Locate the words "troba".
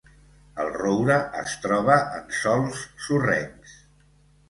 1.67-1.99